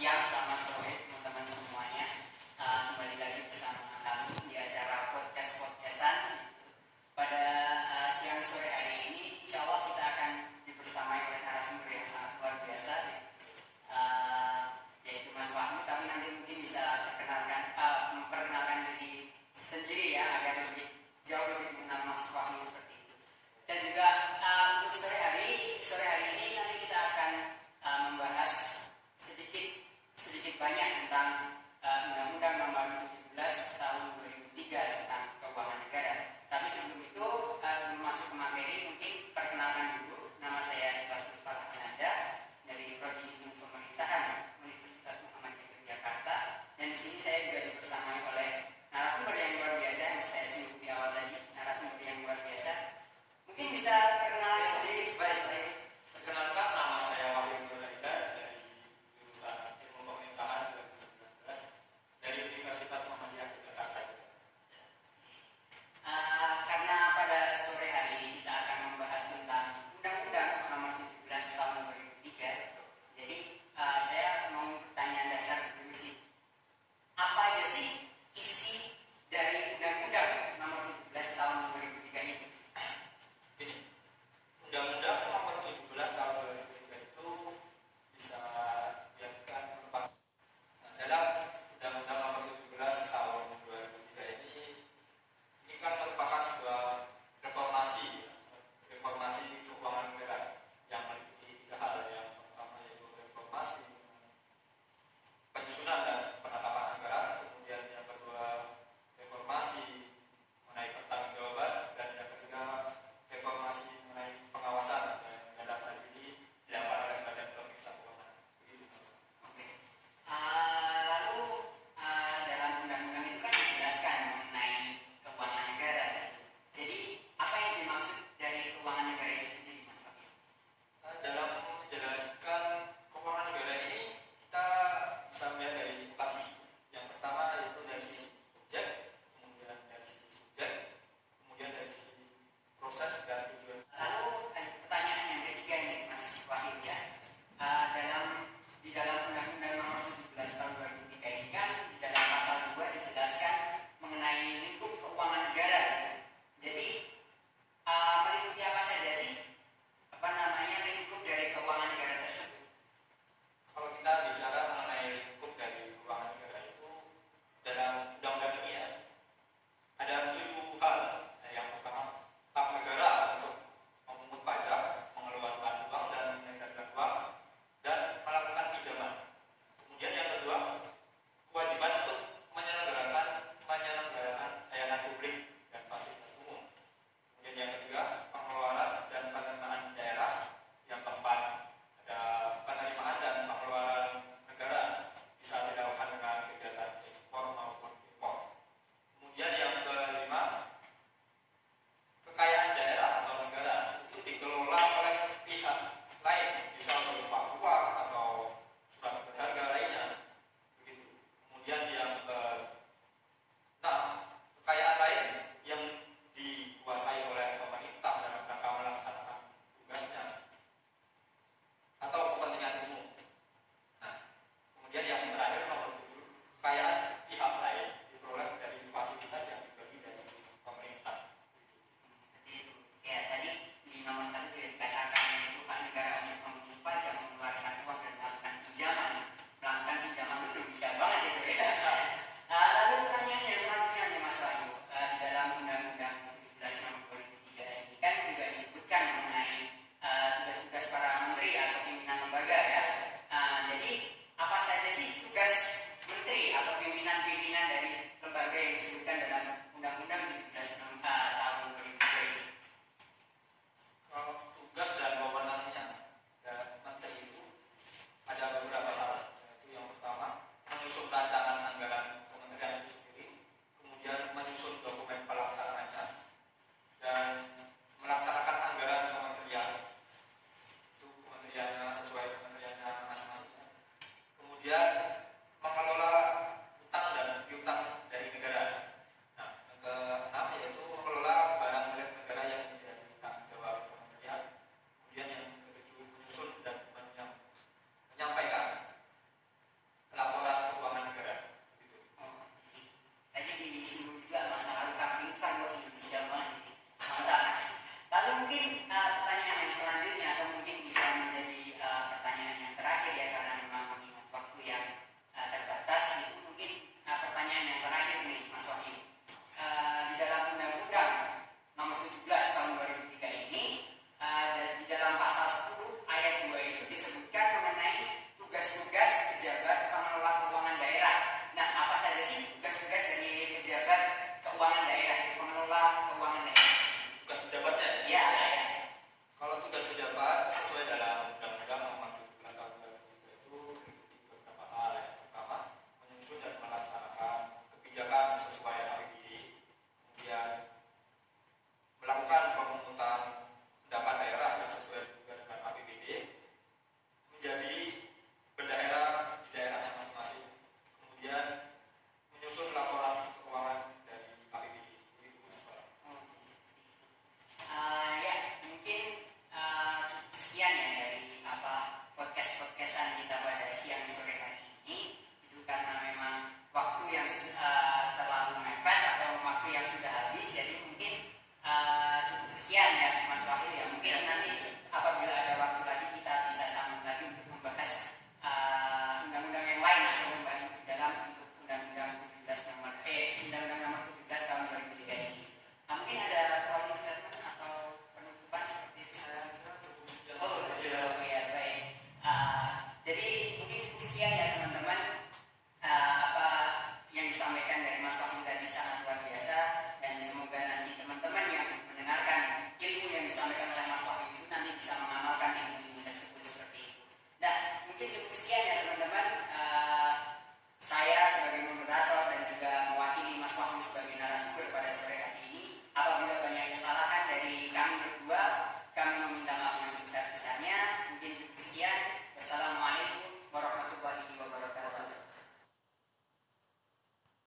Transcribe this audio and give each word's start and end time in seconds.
siang, 0.00 0.24
selamat 0.32 0.60
sore 0.64 0.92
teman-teman 1.04 1.44
semuanya. 1.44 2.08
Uh, 2.56 2.88
kembali 2.88 3.20
lagi 3.20 3.52
bersama 3.52 4.00
kami 4.00 4.49